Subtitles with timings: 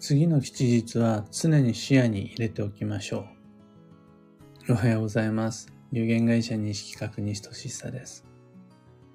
[0.00, 3.26] 次の吉日は常に視野に入れておきましょ
[4.66, 4.72] う。
[4.72, 5.70] おはようございます。
[5.92, 8.24] 有限会社西企画西俊久です。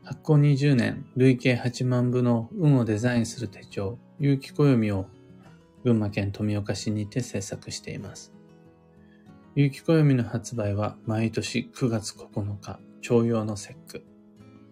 [0.03, 5.07] 発行20年、累計8万部の運をデザインする手帳、有機暦を
[5.83, 8.31] 群馬県富岡市にて制作しています。
[9.55, 14.03] 有機暦の発売は毎年9月9日、徴用の節句。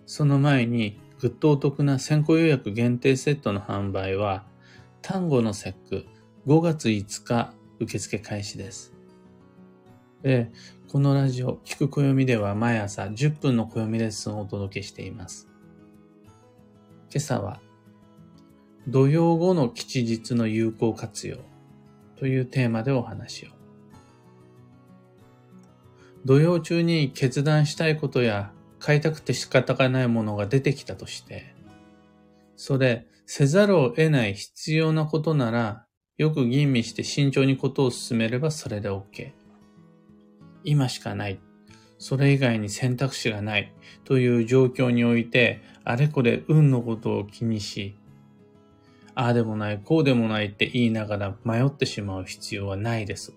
[0.05, 4.45] その前に、ぐっとお得な先行予約限定セットの販売は、
[5.03, 6.05] 単語の節句
[6.47, 8.93] 5月5日受付開始です。
[10.21, 10.49] で、
[10.87, 15.49] このラジオ、聞く暦では毎朝10分の暦レッスンをお届けしています。
[17.11, 17.59] 今朝は、
[18.87, 21.35] 土曜後の吉日の有効活用
[22.15, 23.49] というテーマでお話を。
[26.23, 31.52] 土曜中に決断したいことや買いたくて仕方がないものが出てきたとして、
[32.65, 35.85] それ、せざるを得ない必要なことなら、
[36.17, 39.33] よく吟味して慎重にことを進めればそれで OK。
[40.63, 41.41] 今しかない。
[41.97, 43.73] それ以外に選択肢がない
[44.05, 47.97] という状況において、あれこれ運のことを気にし、
[49.13, 53.33] ああでもない、こうでもないって言いながら迷ってしまう必要はないです。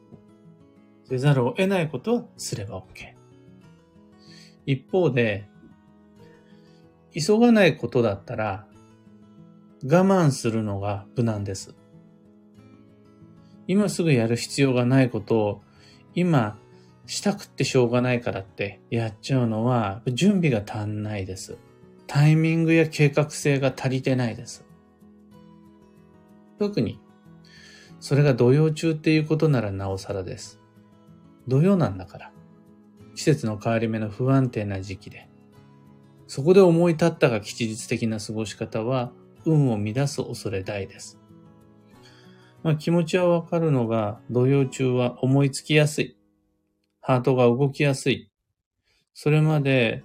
[1.08, 2.84] せざるを得ないことはすれば OK。
[4.66, 5.48] 一方で、
[7.12, 8.65] 急がないことだったら、
[9.84, 11.74] 我慢するのが無難です。
[13.66, 15.62] 今すぐやる必要がないことを、
[16.14, 16.58] 今
[17.06, 21.58] したくってしょうがないからってやっちゃうのは準備が足んないです。
[22.06, 24.64] タイミングや計画性が足りてないです。
[26.58, 27.00] 特に、
[28.00, 30.60] それが土曜中っていうことならなおさらです。
[31.48, 32.32] 土曜なんだから。
[33.14, 35.28] 季節の変わり目の不安定な時期で。
[36.26, 39.12] そこで思い立ったが吉日的な過ごし方は、
[39.46, 41.18] 運を乱す恐れ大です。
[42.62, 46.16] まあ気持ちはわかるのが、土曜中は思いつきやすい。
[47.00, 48.30] ハートが動きやすい。
[49.14, 50.02] それまで、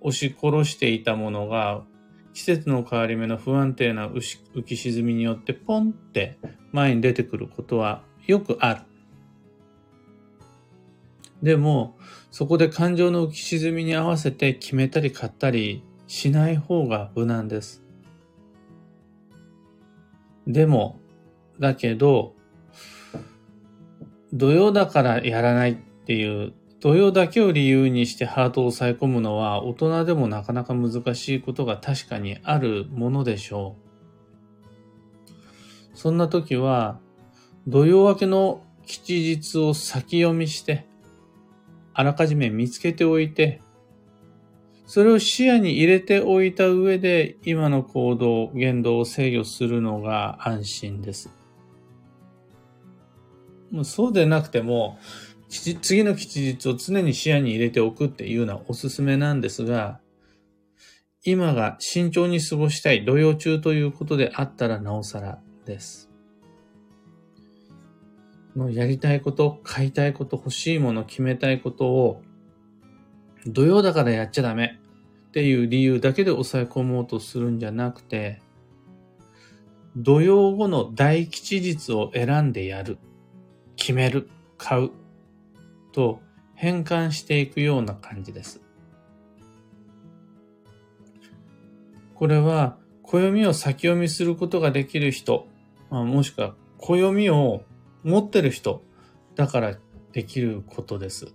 [0.00, 1.84] 押し殺していたものが、
[2.34, 6.38] 季節の変わり目の不安定な浮き沈みによってポンって
[6.70, 8.82] 前に出てくることはよくある。
[11.42, 11.96] でも、
[12.30, 17.82] そこで感情の浮き沈みに合わせて決めたり買ったりしない方が無難です。
[20.46, 21.00] でも、
[21.58, 22.34] だけど、
[24.32, 33.86] 土曜だからやらないっていう、土曜だけを理由にしてハートを抑え込むのは大人でもなかなか難しいことが確かにあるものでしょう。
[35.96, 37.00] そんな時は、
[37.66, 40.86] 土曜明けの吉日を先読みして、
[41.94, 43.62] あらかじめ見つけておいて、
[44.86, 51.30] それを視野に入れておいた上で、今の行動、言動を制御するのが安心です。
[53.70, 54.98] もうそうでなくても、
[55.48, 60.00] 次の吉日を常に視野に入れておくっていうのはおすすめなんですが、
[61.24, 66.08] 今が慎重に過ごしたい土曜中ということであったらなおさらです。
[68.56, 72.22] のやりたいこと、買いたいこと、欲しいもの、決めたいことを、
[73.46, 74.78] 土曜だからやっちゃダメ
[75.28, 78.42] っていう理由だけで抑え込もうとするんじゃなくて、
[79.96, 82.98] 土曜後の大吉日を選んでやる、
[83.76, 84.90] 決める、買う
[85.92, 86.20] と
[86.54, 88.60] 変換していくような感じです。
[92.14, 95.46] これは暦を先読みすることができる人、
[95.90, 97.62] もしくは暦を
[98.02, 98.82] 持ってる人
[99.34, 99.76] だから
[100.12, 101.34] できることです。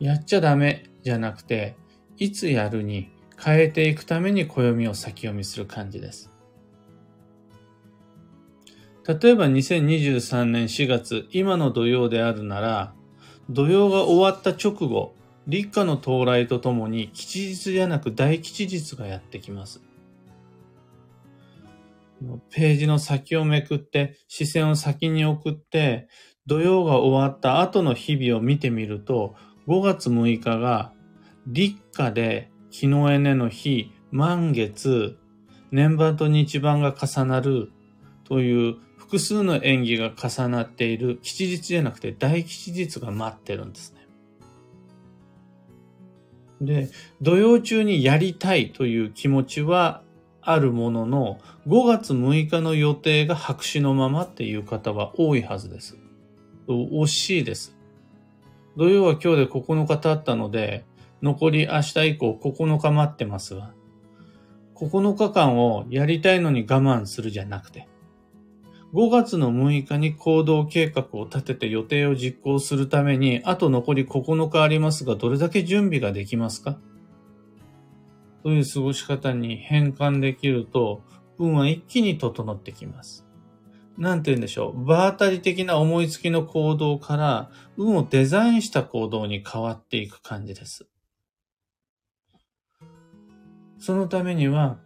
[0.00, 1.76] やっちゃダメじゃなくて、
[2.16, 6.30] いつやるに変えていくために暦を先読みする感じです。
[9.06, 12.94] 例えば2023年4月、今の土曜であるなら、
[13.48, 15.14] 土曜が終わった直後、
[15.46, 19.80] 立夏の到来とともに吉日じゃなく大吉日がやってきます。
[22.50, 26.08] ページの先をめくって、視線を先に送って、
[26.46, 29.36] 土曜が終わった後の日々を見てみると、
[29.68, 30.92] 5月6日が
[31.46, 35.18] 立夏で日のエネの日、満月、
[35.70, 37.70] 年番と日番が重なる
[38.24, 43.98] という複数の演技が重なっている吉日じゃなくて大吉日が待ってるんですね。
[46.62, 46.88] で、
[47.20, 50.02] 土曜中にやりたいという気持ちは
[50.40, 55.98] あるものの、5月6日の予定が白紙のままっていう方は多いはずです。
[56.66, 57.77] 惜しいです。
[58.78, 60.84] 土曜は今日で9日経ったので、
[61.20, 63.72] 残り明日以降9日待ってますが、
[64.76, 67.88] 9日間をやりたいのに我慢するじゃなくて、
[68.94, 76.78] 5月の6日に行動計画を立てて予定を実行するために、あと残り9日ありますが、どれだけ準備ができますか？
[78.44, 81.02] という過ごし方に変換できると、
[81.40, 83.26] 運は一気に整ってきます。
[83.98, 84.84] なんて言うんでしょう。
[84.84, 90.86] 場当たり的な思いつきの行動から、運をデザインした行動に変わっていく感じです。
[93.80, 94.78] そのためには、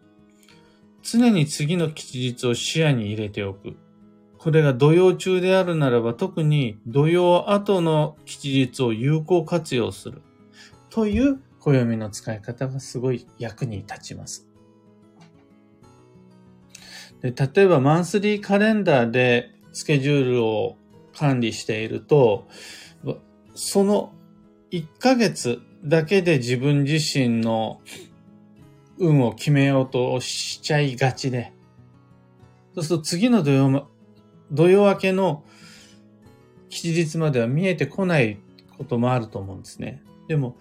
[1.03, 3.77] 常に次の吉日を視野に入れておく。
[4.39, 10.23] これが土曜中であるならば特に土曜後の吉日を有効活用する。
[10.89, 14.52] という暦の使い方がすごい役に立ちます。
[17.23, 20.77] で例えばマンスリーカレンダーでスケジュールを
[21.15, 22.49] 管理していると、
[23.55, 24.13] その
[24.71, 27.81] 1ヶ月だけで自分自身の
[28.99, 31.53] 運を決めようとしちゃいがちで、
[32.75, 33.89] そうすると次の土曜、
[34.51, 35.45] 土曜明けの
[36.71, 38.39] 吉日までは見えてこない
[38.79, 40.03] こともあると思うんですね。
[40.29, 40.57] でも、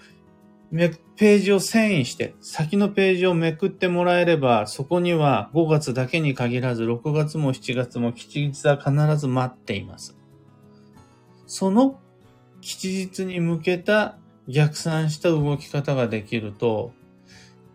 [0.72, 10.18] ページを遷移して、先のページをめくってもらえれば、そこには5月だけに限らず、6月も7月も吉日は必ず待っています。
[11.46, 12.00] その
[12.62, 16.94] 吉日に向けた逆算した動き方ができると、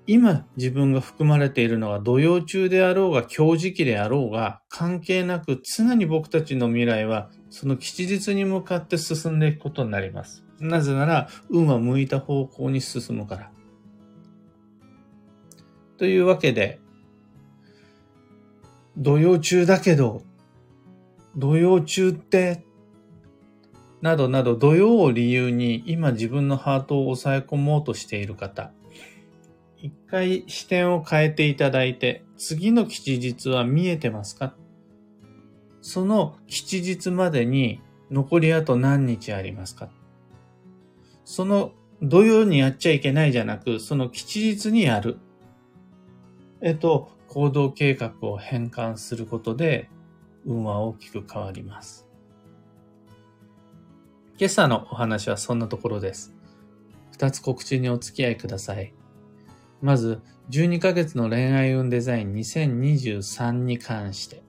[0.06, 10.44] 今自分が含まれているのは土曜中であろうが今日時期であろうが関係なく常に僕たちの未来はその吉日に向かって進んでいくことになります。
[10.60, 13.50] なぜなら運は向いた方向に進むから。
[15.96, 16.80] というわけで
[18.98, 20.22] 土曜中だけど
[21.34, 22.62] 土曜中って
[24.02, 28.70] などなど土曜を理由に今自分のハートを抑え込もうとしている方
[29.78, 34.54] 一回視点を変えていただいて、次の吉日は見えてますか？
[35.88, 37.80] その吉日までに
[38.10, 39.88] 残りあと何日ありますか？
[41.24, 41.70] その
[42.02, 45.18] 土曜にやっちゃいけないじゃなく、その吉日にやる。
[46.60, 49.88] えっと、行動計画を変換することで、
[50.44, 52.08] 運は大きく変わります。
[54.38, 56.34] 今朝のお話はそんなところです。
[57.12, 58.92] 二つ告知にお付き合いください。
[59.80, 64.42] まず、12ヶ月の恋愛運デザイン2023に関して、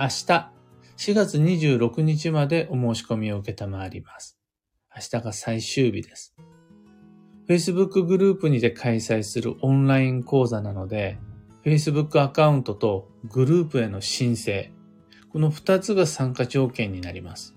[0.00, 0.52] 明日、
[0.96, 4.38] 4月26日までお申し込みを受けたまわります。
[4.94, 6.36] 明日が最終日です。
[7.48, 11.18] Facebook グループにて開催するオンライン講座なので、
[11.64, 14.70] Facebook アカウントとグループへの申請、
[15.32, 17.56] この2つが参加条件になります。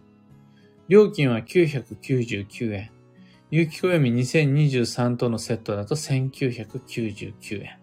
[0.87, 2.91] 料金は999円。
[3.51, 7.77] 有機暦2023とのセットだと1999円。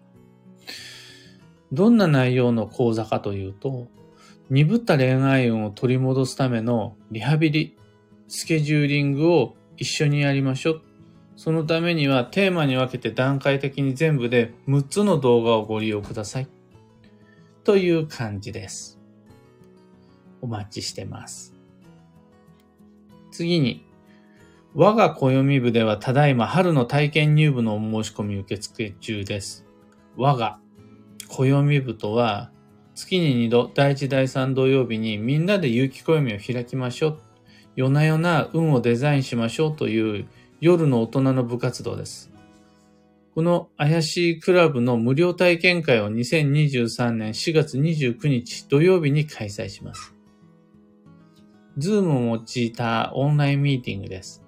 [1.71, 3.87] どんな内容の講座かというと、
[4.49, 7.77] 鈍った恋愛運を取り戻すためのリハビリ、
[8.27, 10.81] スケジューリングを一緒にやりましょう。
[11.35, 16.47] そのためにはテーマに分けて段階的に全部で6つの動画をご利用ください。
[17.63, 18.99] という感じです。
[20.41, 21.53] お待ちしてます。
[23.29, 23.85] 次に、
[24.73, 29.67] 我が暦部ではただいま春の体験入部のお申し込み受付中です。
[30.17, 30.59] 我が
[31.27, 32.51] 暦部とは
[32.99, 37.19] 月に2度第1第3土曜日にみんなで有機暦を開きましょう。
[37.77, 40.27] 夜な夜な運をデザインしましょうという
[40.59, 42.29] 夜の大人の部活動です。
[43.35, 50.13] この怪しいクラブの無料体験会を2023年4月29日土曜日に開催します。
[51.77, 54.43] ズームを用いたオンラインミーティングです。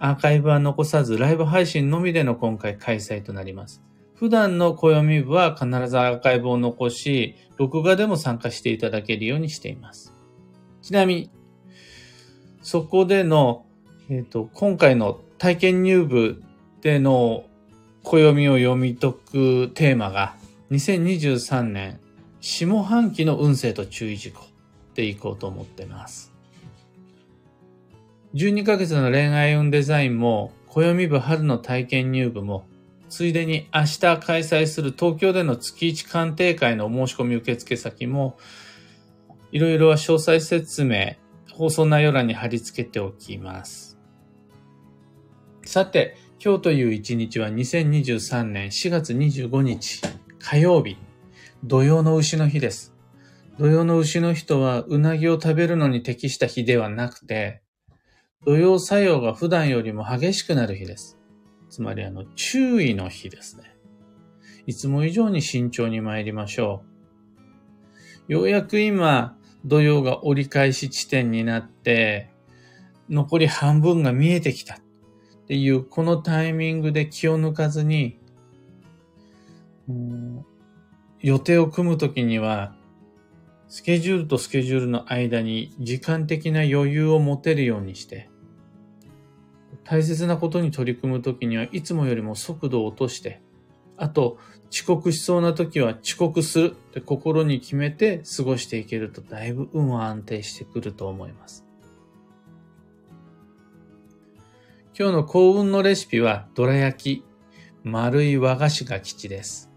[0.00, 3.84] アーカイブは残さず、ライブ配信のみでの今回開催となります。
[4.24, 10.14] 普段の暦部は必ずアーカイブを残し、録画でも参加していただけるようにしています。
[10.80, 11.30] ちなみに、
[12.62, 13.66] そこでの、
[14.08, 16.42] えっ、ー、と、今回の体験入部
[16.80, 17.44] での
[18.02, 20.36] 暦を読み解くテーマが、
[20.70, 22.00] 2023年
[22.40, 24.40] 下半期の運勢と注意事項
[24.94, 26.32] でいこうと思ってます。
[28.32, 32.64] 12ヶ月の恋愛運デザインも、暦部春の体験入部も、
[33.08, 38.38] ついでに明日開催する東京での月一鑑定会の申し込み受付先も、
[39.52, 41.16] いろいろは詳細説明、
[41.52, 43.98] 放送内容欄に貼り付けておきます。
[45.64, 50.02] さて、今日という一日は2023年4月25日
[50.38, 50.96] 火曜日、
[51.62, 52.92] 土曜の牛の日です。
[53.58, 57.62] 土曜の牛の日とはうなぎを食べるのに適した日ではなくて、
[58.44, 61.18] 土曜作用が普段よりも激しくなる日です。
[61.74, 63.64] つまり、あの、注意の日ですね。
[64.64, 66.84] いつも以上に慎重に参りましょ
[68.28, 68.32] う。
[68.32, 72.30] ようやく今、土曜が折り返し地点になって、
[73.10, 74.78] 残り半分が見えてきたっ
[75.48, 78.20] ていう、このタイミングで気を抜かずに、
[81.18, 82.76] 予定を組むときには、
[83.66, 88.30] スケジュールとスケジュールの間に時間的な余裕を持てるようにして、
[89.84, 93.40] 大切なことに取り組むときにはいつもよりも速度を落として、
[93.96, 94.38] あと
[94.70, 101.64] 遅刻しそうな時は遅刻するって心に決めて過ごしていけるとだいぶ運は安定してくると思います。
[104.98, 107.24] 今日の幸運のレシピはどら焼き、
[107.82, 109.70] 丸い和菓子が吉です。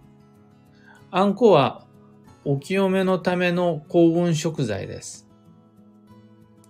[1.11, 1.85] あんこは
[2.45, 5.26] お清めのための幸運食材です。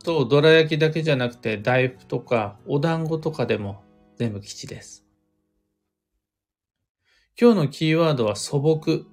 [0.08, 3.84] と、どら焼きだけじゃなくて大福とかお団子とかでも
[4.16, 5.06] 全部吉です。
[7.40, 9.06] 今日のキーワードは素朴、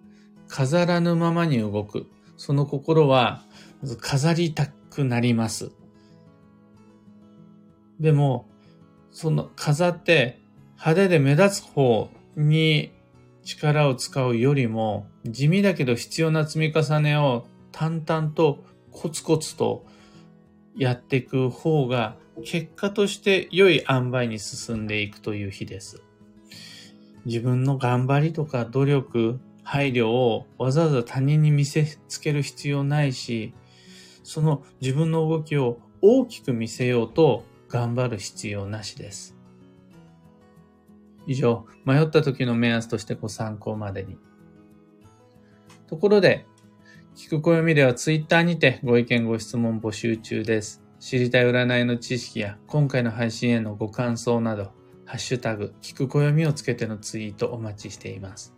[0.46, 2.06] 飾らぬままに動く。
[2.36, 3.42] その心は、
[3.82, 5.72] まず飾りたくなります。
[7.98, 8.46] でも、
[9.10, 10.40] その飾って
[10.74, 12.92] 派手で目立つ方に
[13.42, 19.84] 力を使うよりも、地味だけど必要な積み重ねを淡々とコツコツと
[20.76, 26.02] やっていく方が、結果として良い塩梅に進んでいくという日です。
[27.24, 33.54] 自分の頑張りとか努力、配慮をわざわざ他人に見せつける必要ないし、
[34.22, 39.36] その自分の動きを大きく見せようと頑張る必要なしです。
[41.26, 44.18] 以上、迷った時の目安としてご参考までに。
[45.86, 46.46] ところで、
[47.16, 50.82] 聞く暦ではツイッターにてご意見ご質問募集中です。
[50.98, 54.72] 知りたい占いの知識や今回の配信へのご感想など、
[55.04, 58.52] ハッシュタグ、聞く暦をつけてのツイートお待ちしています。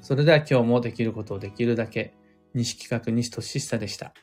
[0.00, 2.14] それでは今日もできることをできるだけ、
[2.54, 4.14] 西企画西俊久でした。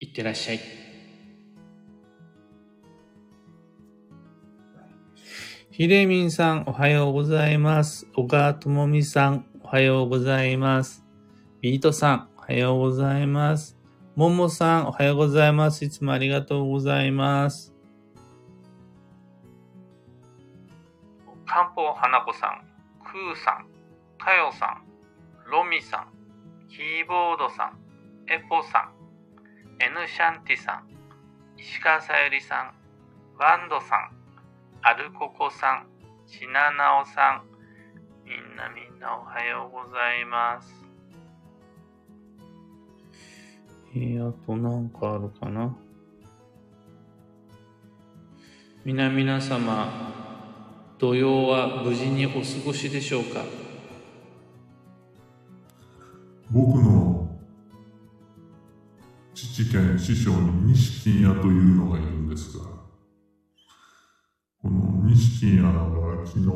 [0.00, 0.60] いってらっしゃい。
[5.70, 8.08] ひれみんさん、おはようございます。
[8.16, 11.09] 小川智美さん、おはようございます。
[11.60, 13.76] ビートさん、おはようございます。
[14.16, 15.84] ももさん、おはようございます。
[15.84, 17.74] いつもありがとうございます。
[21.44, 22.64] 漢方花子さん、
[23.04, 23.66] クーさん、
[24.16, 24.84] かよさん、
[25.50, 26.08] ロミさん、
[26.70, 27.78] キーボードさん、
[28.32, 30.88] エポさん、エヌシャンティさん、
[31.58, 32.74] 石川さゆりさん、
[33.38, 34.10] ワンドさん、
[34.80, 35.86] アルココさん、
[36.26, 37.44] シナナオさん、
[38.24, 40.89] みんなみんなおはようございます。
[43.92, 45.76] えー、あとなんかあるかな？
[48.84, 49.88] 皆々様、
[50.98, 53.44] 土曜は無事にお過ごしでしょうか？
[56.50, 57.38] 僕の
[59.34, 62.64] 父兼師匠に錦屋というのがいるんですが、
[64.62, 66.46] この錦屋は昨日、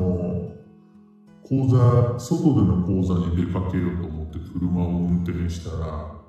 [1.43, 6.24] 講座、外での講座に出かけようと思って車を運転したら、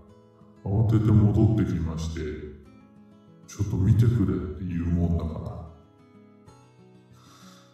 [0.66, 2.20] 慌てて戻ってきまして、
[3.46, 5.56] ちょっと見てくれって言うもんだから、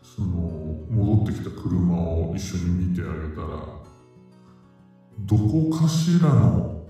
[0.02, 0.28] その
[0.90, 3.48] 戻ってきた車を一緒に見てあげたら
[5.20, 6.86] どこかしらの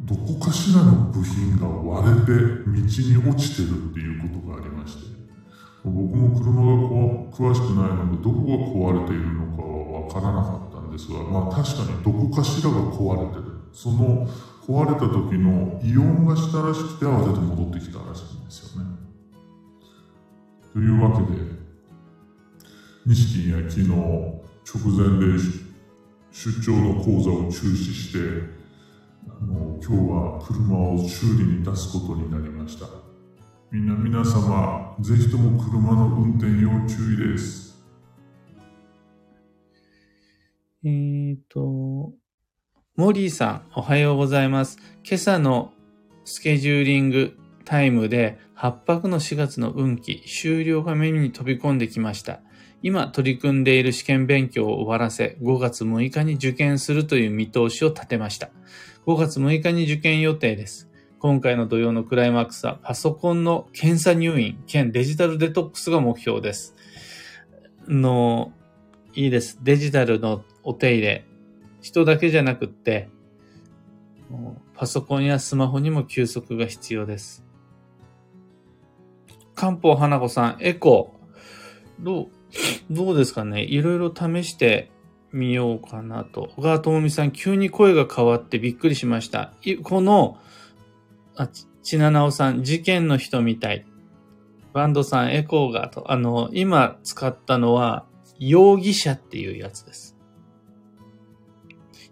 [0.00, 2.82] どこかしらの部品が割れて道に
[3.30, 5.18] 落ちてるっていうことがありまして。
[5.84, 13.57] 僕も車がこ詳しくないのでどこが壊れているのかはわからなかったんですがまあ確かにどこかしらが壊れてる。
[13.80, 14.26] その
[14.66, 18.90] 壊れた時の異音がしたらしくて慌てて戻ってきたらしいんですよね
[20.72, 21.38] というわけで、
[23.06, 23.94] 錦や昨日、直
[24.96, 25.38] 前で
[26.32, 28.18] 出張の講座を中止して、
[29.28, 32.86] あの今日は車を修理に出すことになりました。
[33.70, 37.80] みんな皆様、ぜひとも車の運転要注意です。
[40.82, 42.12] えーと、
[42.98, 44.76] モリーさん、おはようございます。
[45.08, 45.72] 今朝の
[46.24, 52.40] スケジューリングタイムで8泊の4月の運気終了が目に飛び込んできました。
[52.82, 58.50] 今取り組んでいる試験勉強を終わらせ、5月6日に受験するという見通しを立てました。
[59.06, 60.90] 5月6日に受験予定です。
[61.20, 66.74] 今回の土曜のクライマックスはパソコンの検査入院兼デジタルデトックスが目標です。
[67.86, 68.52] の、
[69.14, 69.60] いいです。
[69.62, 71.28] デジタルのお手入れ。
[71.80, 73.08] 人だけじゃなくって、
[74.74, 77.44] パソコンやスマホにも休息が必要です。
[79.54, 82.04] 漢方花子さん、エコー。
[82.04, 82.28] どう
[82.90, 83.64] どうですかね？
[83.64, 84.90] いろいろ試して
[85.32, 86.50] みようかなと。
[86.56, 89.52] 小川智美さん、急に声が変わってびっくりしました。
[89.82, 90.38] この、
[91.36, 93.86] あ、ちちななおさん、事件の人みたい。
[94.74, 96.12] バンドさん、エコーがと。
[96.12, 98.04] あの、今使ったのは、
[98.38, 100.17] 容疑者っていうやつです。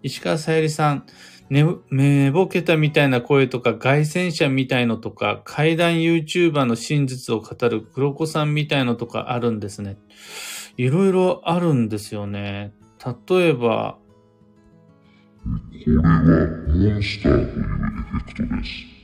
[0.03, 1.05] 石川さゆりさん、
[1.49, 9.97] ね、寝ぼけたみたいな声とか、外旋車みたいのとか、怪談 YouTuber の真実を語る黒子さんみたいのとかあるんですね。
[10.75, 12.73] いろいろあるんですよね。
[13.29, 13.97] 例えば、
[15.43, 17.67] これはモンスターというエ
[18.11, 18.97] フェクトです。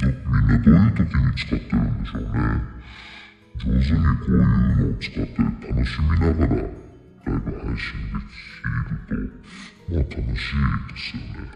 [0.00, 2.28] みんなどういう時に使ってるんでしょうね。
[3.58, 6.87] 上手にこういうのを使って楽しみながら
[7.28, 7.92] ライブ配信
[8.88, 9.32] できる
[9.88, 10.52] と、まあ楽しいです
[11.16, 11.50] よね。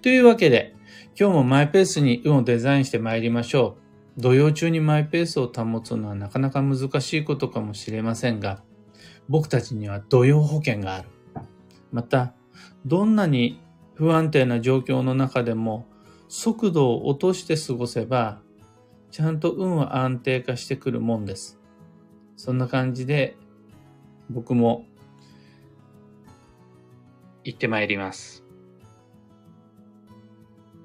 [0.00, 0.74] というわけで、
[1.18, 3.76] 今日もマイペースに運をデザインして参りましょ
[4.16, 4.20] う。
[4.20, 8.62] 土曜中にマイペースを保つのはなかなか難しいことかもしれませんが、
[9.28, 11.08] 僕たちには土曜保険がある。
[11.92, 12.34] また、
[12.86, 13.60] どんなに
[13.94, 15.86] 不安定な状況の中でも
[16.28, 18.40] 速度を落として過ごせば、
[19.10, 21.61] ちゃんと運は安定化してくるもんです。
[22.36, 23.36] そんな感じで、
[24.30, 24.86] 僕も
[27.44, 28.44] 行ってまいります。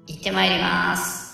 [0.06, 1.27] 行ってまいります。